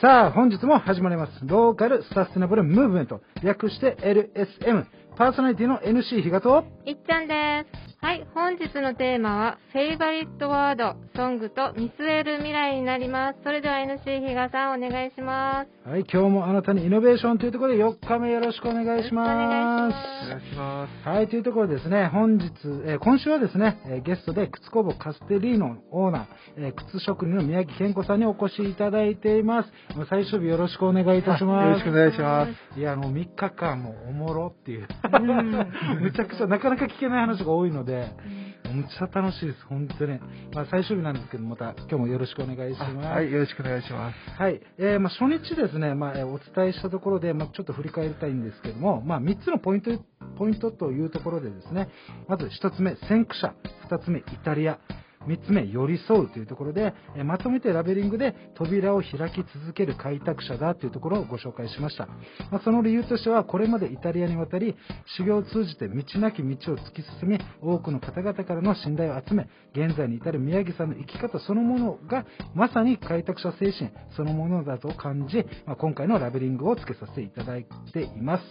[0.00, 1.32] さあ、本日も始まります。
[1.44, 3.20] ローカルサステナブルムーブメント。
[3.42, 4.86] 略して LSM。
[5.14, 7.89] パーソナリティの NC ひがと、いっちゃんです。
[8.02, 13.40] はい、本日のテーマは、フェイバリットワード、ソングと見据える未来になります。
[13.44, 15.80] それでは NC 比嘉さん、お願いします。
[15.86, 19.28] はい、今日もあなたにイノベーションというところで4日目よろしくお願いします。
[19.28, 21.08] お願いします。
[21.08, 22.48] はい、というところでですね、本日、
[22.86, 26.26] えー、今週はですね、えー、ゲストで靴工房カステリーノオーナー、
[26.56, 29.68] えー、靴職人の宮城健子さんにお越しいただいています。
[30.08, 31.66] 最終日よろしくお願いいたします。
[31.66, 32.78] よろしくお願いします。
[32.80, 34.88] いや、あの、3日間もおもろっていう、
[36.00, 40.18] むちゃくちゃなかなか聞けない話が多いので、むっちゃ楽しいです、本当に。
[40.54, 43.06] まあ、最終日なんですけど、また今日もよろしくお願いします。
[43.06, 44.40] はい、よろしくお願いします。
[44.40, 49.90] はい、えー、まあ、初日ですね、まあ、お伝えしたところで、まあ、ちょっと振り返りたいんですけども、まあ、3つのポイント、
[50.38, 51.88] ポイントというところでですね、
[52.28, 53.54] まず1つ目、先駆者、
[53.88, 54.78] 2つ目、イタリア、
[55.26, 62.06] 3つ目、寄り添うというところで、えまとめてラベリングで扉を開き続ける開拓者だというところをご紹介しました。
[62.50, 64.76] まあ、その理由としては、これまでイタリアに渡り、
[65.18, 78.44] 修行を通じて道なき道を突き進み、多くの方々からの信頼を集め、現在に至る宮城さんの生き方そのものが、まさに開拓者精神そのものだと感じ、まあ、今回のラベリングをつけさせていただいています。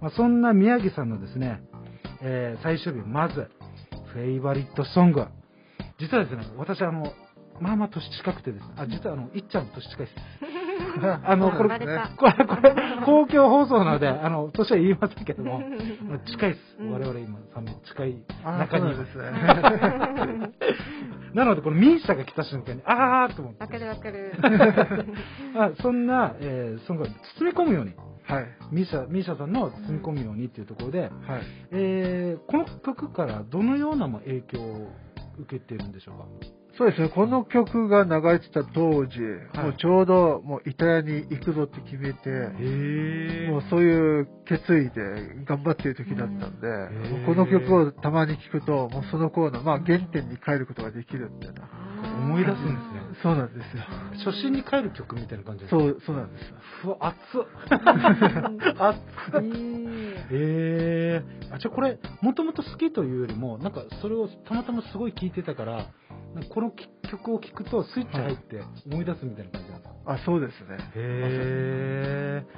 [0.00, 1.60] まあ、そんな宮城さんのですね、
[2.20, 3.48] えー、最終日、まず、
[4.12, 5.24] フェイバリットソング
[6.00, 7.12] 実はですね、私、あの、
[7.60, 10.14] まあまあ年近くてです、あ、実はあの、いっちゃん年近いです。
[11.24, 15.62] あの、これ、これ、これ、公共放送なので、あの、年は言いませんけども、
[16.26, 16.60] 近いです。
[16.80, 20.52] 我々今、3名近い中にいますね。
[21.34, 23.62] なので、このミーシャが来た瞬間に、あーと思って。
[23.62, 24.32] わかるわかる。
[25.54, 27.92] あそんな、えー、その包み込むように、
[28.24, 31.10] はい、ミーシャ、ミーシャさんの包み込むようにっていうところで、はい、
[31.70, 34.88] えー、この曲からどのような影響を
[35.42, 36.26] 受けてるんでしょうか？
[36.78, 39.20] そうですね、この曲が流れてた当時、
[39.52, 42.30] はい、もうちょうどもうイタリアに行くぞって決めて、
[43.50, 46.68] もうそういう決意で頑張ってる時だったんで、
[47.26, 51.68] この曲をたまに聴くと、もうその頃の、まあ、原点に帰ることができるみたいな。
[52.20, 53.00] 思い出すんですね。
[53.22, 53.82] そうなんですよ。
[54.24, 55.80] 初心に帰る曲みたいな感じですか？
[55.80, 56.56] そう、そうなんですよ。
[56.82, 57.46] ふわ、熱っ。
[58.78, 59.00] 熱っ。
[60.32, 65.86] えー、あ、じゃあこれ、もともと好きというよりも、なんかそれをたまたますごい聴いてたから、
[66.50, 66.70] この
[67.10, 70.78] 曲を聴くとスイッチ入って思い出すみたいな感じなんですか、あ、そうですね。
[70.94, 72.49] へー。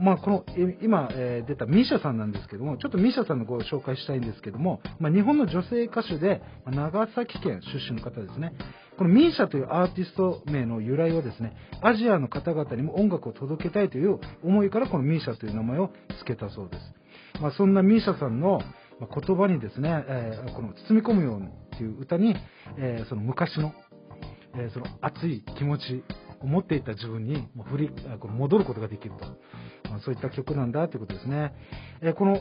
[0.00, 0.44] まあ、この
[0.82, 8.52] 今、えー、出たミーシャさんなんですけども、ちょっとミーシャさんのご紹介したいんですけども、まあ、日本の女性歌手で、長崎県出身の方ですね。
[8.96, 17.40] このミーシャというアーティスト名の由来はですね、アジアの方々にも音楽を届けたいという思いからこのミーシャという名前を付けたそうです。
[17.40, 18.60] まあ、そんなミーシャさんの
[19.00, 22.34] 言葉にですね、えー、この包み込むようにっていう歌に、
[22.78, 23.74] えー、その昔の、
[24.56, 26.02] え、その熱い気持ち
[26.42, 27.90] 持っていた自分に振り
[28.22, 29.24] 戻ることができると、
[29.94, 31.52] あ、そういった曲なんだということですね。
[32.02, 32.40] えこの、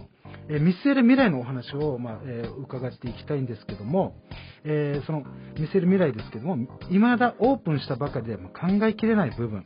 [0.49, 4.15] え見据える未来のお話を、まあえ伺っていきたいんですけども、
[4.63, 5.23] えその
[5.57, 8.51] 見据える未来ですけども、未だオープンしたばかりで考
[8.83, 9.65] えきれない部分、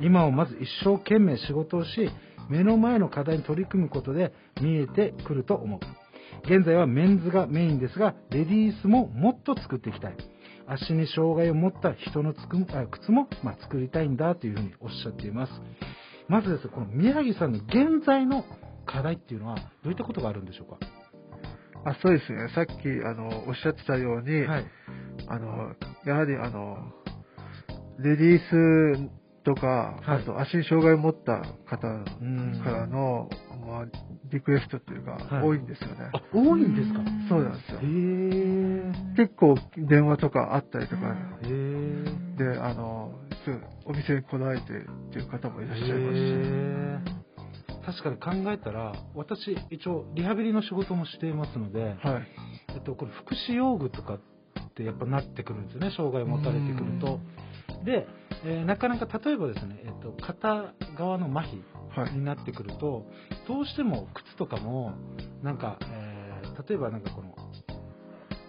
[0.00, 2.10] 今をまず一生懸命仕事をし、
[2.48, 5.80] 目の前の課題に取り組むことで見えてくると思う。
[6.44, 10.16] 現在はメンズがメインですが、レディースももっと作っていきたい。
[10.68, 15.52] 足に障害を持った人の靴も、まあ、作りたいんだというふうにおっしゃっています。
[16.28, 18.44] まずですね、この宮城さんの現在の
[18.84, 20.78] 課題っていうのは、どういったことがあるんでしょうか？
[21.84, 22.72] あそうですね、さっき
[23.04, 24.66] あのおっしゃってたように、はい、
[25.28, 25.74] あの
[26.04, 26.76] やはりあの
[27.98, 28.38] レディー
[28.98, 29.08] ス
[29.44, 33.30] とか、はい、あと足に障害を持った方からの、
[33.68, 33.84] まあ、
[34.30, 36.10] リクエストっていうか、はい、多いんですよね。
[36.32, 37.00] 多いんですか？
[37.28, 37.80] そうなんですよ。
[39.16, 41.14] 結構電話とかあったりとか、
[42.36, 43.12] で、あの、
[43.84, 44.64] お店に来ないでっ
[45.12, 46.18] ていう方もいらっしゃいます
[47.14, 48.02] し。
[48.02, 52.22] 確かに考えたら、私、一応、リハビリの仕事もしていますので、はい、
[52.74, 57.18] えっと、これ、福祉用具とかってやっぱなってくるんですよね、障害を持たれてくると。
[57.84, 58.06] で、
[58.44, 61.62] えー、なかなか例えばですね、えっと、片側の麻痺
[62.12, 63.04] になってくると、はい、
[63.48, 64.92] どうしても靴とかも、
[65.42, 67.34] なんか、えー、例えばなんかこの、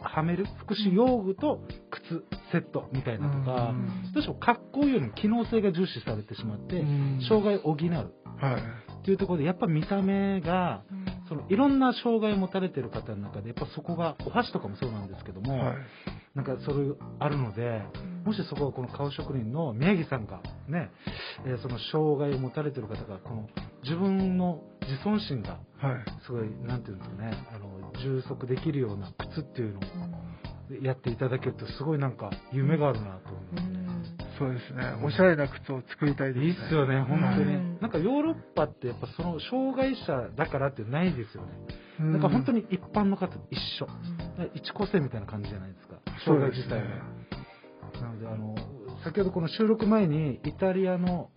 [0.02, 1.62] はめる福祉用具と
[1.92, 3.74] 靴セットみたいなとか、
[4.14, 6.84] どうしても格好よりも機能性が重視されてしまって、
[7.28, 8.20] 障害を補う。
[8.42, 8.90] はい。
[9.00, 10.84] っていうところで、やっぱ見た目が、
[11.28, 15.76] そのいろんな障害を持たれてる方の中で、やっぱそこが、お箸とかもそうなんですけども、はい、
[16.36, 16.78] なんかそれ
[17.20, 17.82] あるので、
[18.26, 20.92] もしそこはこの顔職人の宮城さんがね、
[21.46, 23.50] えー、その障害を持たれてる方が、この
[23.84, 25.60] 自分の自尊心が、
[26.26, 34.30] すごい、なんていうんですかね、あの、充足できるような靴っていうのをやっていただけると、すごいなんか夢があるなと思いますね。
[34.38, 34.96] そうですね。
[35.04, 36.46] おしゃれな靴を作りたいですね。
[36.46, 37.56] いいっすよね、本当に。
[37.56, 41.50] うんなんかヨーロッパってやっぱその障害者だからってないですよね。
[42.00, 42.62] なんか本当に。
[42.62, 43.88] に一般の方と一緒。
[44.54, 45.96] 一個性みたいな感じじゃないですか。
[46.26, 47.19] 障害そうですね自体は。
[48.02, 48.56] なので、あの、
[49.04, 51.30] 先ほどこの収録前にイタリアの、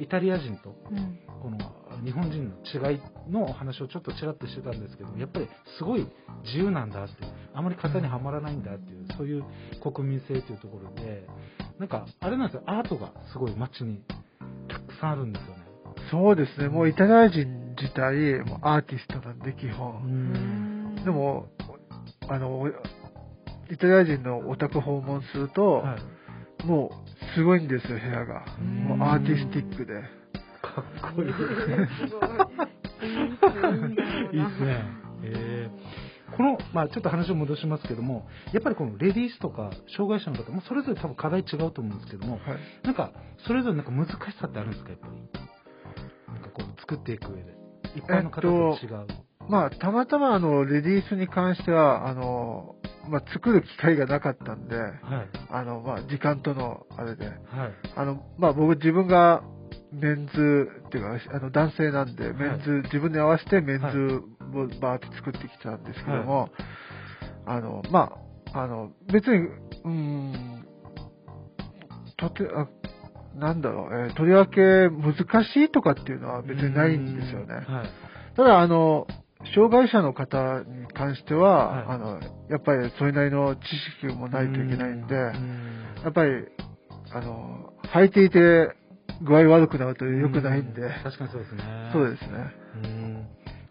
[0.00, 1.18] イタリア人とうん。
[1.42, 1.58] この
[2.04, 6.06] 日本人の違いのお話をちょっとちらっとしてたんですけどやっぱりすごい
[6.44, 7.14] 自由なんだって
[7.52, 9.44] あまり型にはまらないんだっていうそういう
[9.82, 11.26] 国民性というところで
[11.80, 14.04] なんかあれなんですよアートがすごい街に
[14.68, 15.62] たくさんあるんですよね。
[16.12, 16.68] そうですね。
[16.68, 20.02] もうイタリア人自体、もうアーティストなんで基う本。
[20.06, 21.04] ん。
[21.04, 21.46] でも、
[22.28, 22.66] あの、
[23.72, 25.98] イタリア人のお宅訪問すると、はい
[26.66, 28.44] もうすごいんですよ、部屋が。
[28.60, 29.94] うんもうアーティスティックで。
[30.62, 30.80] か
[31.10, 31.32] っこいいい。
[31.32, 31.34] い
[34.40, 34.84] いですね。
[35.24, 36.02] えー
[36.36, 42.42] この、まあ、ちょっと話を戻しますけども、やっぱりこのレディースとか障害者の方、まあ、それぞれ多分課題違うと思うんですけども、はい。
[42.84, 43.12] なんか、
[43.46, 45.14] それぞれなんか難しさってあるんですか、やっぱり？
[46.32, 47.54] なんかこう、作っていく上で。
[47.96, 48.48] 一般の方と
[48.82, 49.06] 違う。
[49.50, 52.76] まあ、たまたまあの、レディースに関しては、あの、
[53.08, 54.96] まあ、作る機会がなかったんで、はい。
[55.50, 57.36] あの、まあ、時間とのあれで、はい。
[57.96, 59.42] あの、まあ、僕自分が
[59.92, 64.22] メンズっていうか、あの、男性なんで、メンズ、自分に合わせてメンズ
[64.56, 66.50] をバーって作ってきたんですけども、
[67.46, 68.12] あの、ま
[68.54, 70.66] あ、あの、別に、うーん、
[72.16, 72.68] とて、あ
[73.34, 75.14] なんだろう、えーとりわけ難
[75.44, 77.54] しいとかっていうのは別にないんですよね。
[77.54, 77.64] はい。
[78.36, 79.06] ただ、あの、
[79.54, 81.96] 障害者の方に関しては、はい。
[81.96, 83.60] あの、やっぱりそれなりの知
[84.02, 85.84] 識もないといけないんで、うん。
[86.02, 86.30] やっぱり、
[87.12, 88.74] あの、履いていて
[89.22, 91.62] 具合悪くなると良くないんで、確かにそうですね。
[91.92, 92.28] そうですね。
[92.84, 93.26] うん。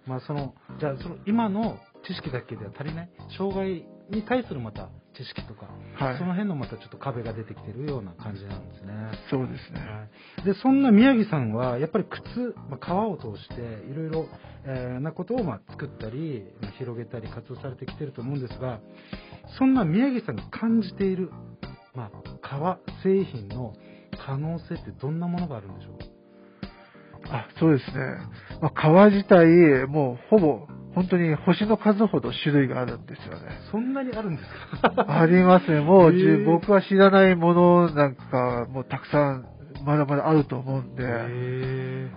[0.05, 4.89] まあその、じゃあその今の知識だけでは足りない、障害に対するまた
[5.23, 8.93] 知識とか、はいその辺のまたちょっと壁が出てきてるような感じなんですね。
[9.29, 9.79] そうですね。
[9.79, 10.07] は
[10.43, 13.55] いで、そんな宮城さんは、やっぱり靴、まあ、革を通して、
[13.91, 14.27] いろいろ、
[14.65, 18.79] えーなことをまあ作ったり、まあ広げたり活動されてきてると思うんですが、
[19.57, 21.29] そんな宮城さんが感じている、
[21.93, 23.73] まあ、革製品の
[24.25, 27.27] 可能性ってどんなものがあるんでしょう？
[27.27, 27.97] かあ、そうですね。
[28.61, 33.59] まあ、革自体、もうほぼ、本当に星の数ほど種類があるんですよね。
[33.71, 35.19] そんなにあるんですか？
[35.21, 35.79] ありますね。
[35.79, 39.45] もう僕は知らないものなんか、もうたくさん、
[39.85, 42.09] まだまだあると思うんで、へ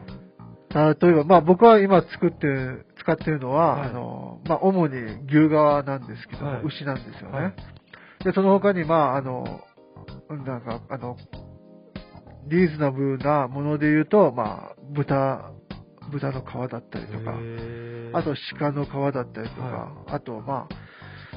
[0.75, 3.91] 例えば、まあ僕は今作ってる、使ってるのは、はい。
[3.91, 4.97] あの、まあ主に
[5.29, 6.63] 牛革なんですけど、はい。
[6.65, 7.39] 牛なんですよね。
[7.39, 7.55] はい。
[8.25, 9.61] で、その他に、まああの、
[10.45, 11.17] なんか、あの、
[12.49, 15.53] リーズナブルなもので言うと、まあ豚、
[16.11, 20.75] 豚の皮だったりとか、へあと鹿の皮だったりとか、はあと、まあ、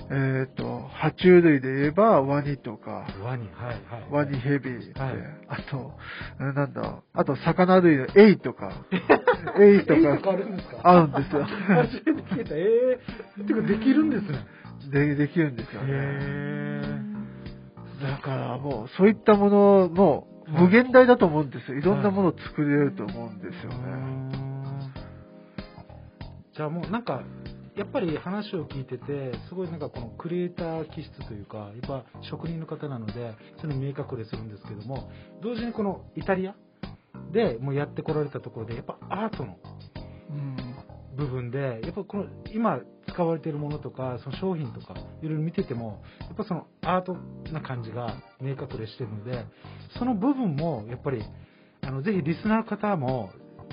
[0.09, 4.07] えっ、と、爬虫類で言えばワニとか、ワニ、はい、はい。
[4.09, 5.13] ワニヘビで、はい
[5.49, 5.93] あと、
[6.39, 8.71] なんだ、あと魚類のエイとか、
[9.59, 10.79] エイとエイとかあかるんですか？
[10.83, 11.43] あるんですよ。
[11.43, 12.55] 初めて聞いた。
[12.55, 12.99] え
[13.39, 14.45] えてか、できるんですね。
[14.91, 15.87] でできるんですよね。
[15.91, 16.81] へ
[18.01, 21.77] だからもう、そういったものも無限大だと思うんですよ。
[21.77, 23.77] いろんなものを作れると思うんですよね。
[26.57, 27.21] じゃあもうなんか、
[27.75, 33.13] やっぱり話を聞いてて、すごいなんかこのクリエイター気質というか、やっぱ職人の方なので、
[33.61, 35.11] そういうの見え隠れするんですけども、
[35.43, 36.55] 同時にこのイタリア
[37.31, 39.57] でもうやってこられたところで、やっぱアートの
[41.15, 47.15] 部分で、やっぱこの今使われているものとか、その商品とか、いろいろ見てても、やっぱそのアート
[47.53, 49.45] な感じが見え隠れしてるので、
[49.99, 51.23] その部分もやっぱり、
[51.81, 53.29] あのぜひリスナーの方も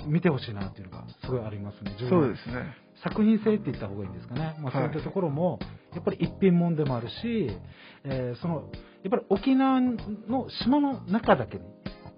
[0.07, 1.95] 見てほしいなっていうのがすごいありますね。
[2.09, 2.75] そうですね。
[3.03, 4.55] 作品性って言った方がいいんですかね。
[4.61, 5.59] まあ、そうはいいったところも、
[5.93, 7.49] やっぱり一品物でもあるし、
[8.03, 8.69] えーその、
[9.03, 9.97] やっぱり沖縄の
[10.63, 11.63] 島の中だけに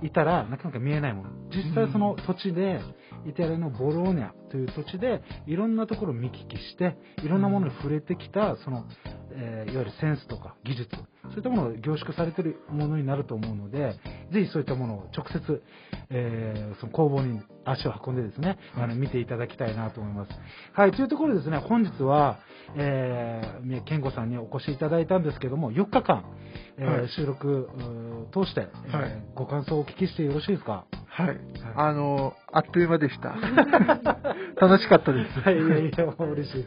[0.03, 1.29] いたら、なかなか見えないもの。
[1.49, 2.79] 実際その土地で、
[3.25, 8.85] イタリアのボローニャという土地で、いろんなところを見聞きして、いろんなものに触れてきた、その、
[9.39, 13.95] えーいわゆるセンスとか技術、そういったものが凝縮されているものになると思うので、
[14.31, 15.61] ぜひそういったものを直接、
[16.09, 20.31] えーその工房に足を運んでですね、あの見ていただきたいなと思います。
[20.73, 22.39] はい、というところでですね、本日は、
[22.75, 26.23] えー、宮健吾さんにお越しいただいたんですけども、4日間、
[26.77, 27.09] えーはい。
[27.09, 27.69] 収録
[28.33, 30.85] 通して、えご感想をお聞きしてよろしいですか？
[31.17, 31.39] はい。
[31.75, 33.35] あの、あっという間でした。
[34.61, 35.39] 楽しかったです。
[35.39, 36.65] はい、いやいや、もう嬉しい。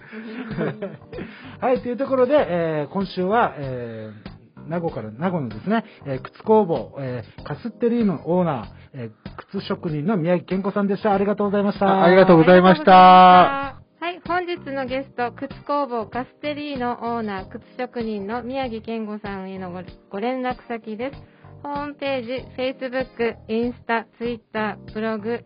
[1.64, 11.12] はい、というところで、えー今週は、えー名護から、名護のですね、えー靴工房、えーカスッテリーのオーナー、えー靴職人の宮城健吾さんでした。
[11.12, 11.86] ありがとうございました。
[11.86, 21.39] あありがとうございましたはい、本日のゲスト、靴工房カステリーのオーナー、靴職人の宮城健吾さんへのごご連絡先です。
[21.62, 25.44] ホームページ、Facebook、インスタ、Twitter、ブログ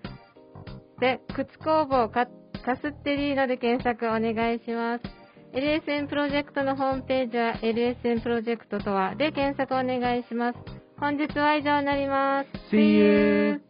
[1.00, 2.26] で、靴工房カ
[2.64, 5.04] カステリーノで検索お願いします。
[5.52, 10.58] LSN プロジェクトのホームページは LSN プロジェクトとはで検索お願いします。
[10.98, 12.74] 本日は以上になります。
[12.74, 13.60] See you!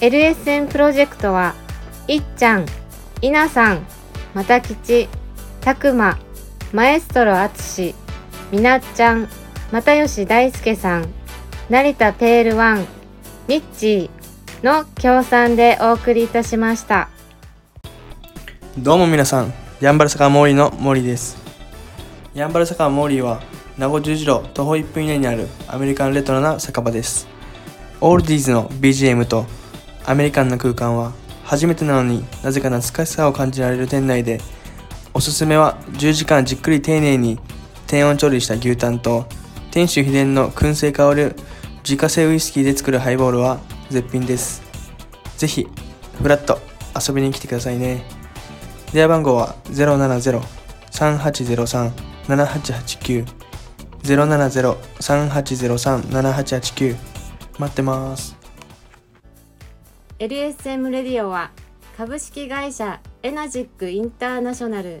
[0.00, 1.54] LSN プロジェクトは、
[2.06, 2.66] いっちゃん、
[3.22, 3.86] いなさん、
[4.34, 5.08] またきち、
[5.60, 6.18] たくま、
[6.72, 7.94] マエストロあつし、
[8.50, 9.28] みなっちゃん、
[9.72, 11.08] 又吉大輔さん、
[11.68, 12.86] 成田ペールワン、
[13.46, 17.10] ミッチーの協賛でお送りいたしました。
[18.78, 19.52] どうも皆さん、
[19.82, 21.36] ヤンバル坂モーリーの森です。
[22.32, 23.42] ヤンバル坂モーリーは、
[23.76, 27.28] 名護十字路徒歩1分以内にあるアメリカンレトロな酒場です。
[28.00, 29.44] オールディーズの BGM と
[30.06, 31.12] アメリカンな空間は、
[31.44, 34.40] 初めてなのになぜか懐かしさを感じられる店内で、
[35.12, 37.38] おすすめは10時間じっくり丁寧に
[37.88, 39.26] 低温調理した牛タンと、
[39.70, 41.34] 店主秘伝の燻製香る
[41.82, 44.62] 自家製ウイスキーで作るハイボールは絶品です。
[45.38, 45.66] ぜひ、
[46.22, 46.58] フラッと
[46.94, 48.04] 遊びに来てくださいね。
[48.92, 49.56] 電話番号は
[50.92, 53.24] 070-3803-7889
[54.02, 56.96] 070-3803-7889
[57.58, 58.36] 待ってます。
[60.18, 61.50] LSM レディオは
[61.96, 65.00] 株式会社エナジックインターナショナル